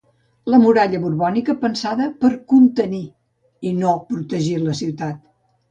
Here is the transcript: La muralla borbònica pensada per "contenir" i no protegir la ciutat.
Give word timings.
La 0.53 0.59
muralla 0.61 1.01
borbònica 1.03 1.55
pensada 1.65 2.09
per 2.25 2.33
"contenir" 2.55 3.05
i 3.73 3.77
no 3.85 3.95
protegir 4.11 4.59
la 4.67 4.79
ciutat. 4.85 5.27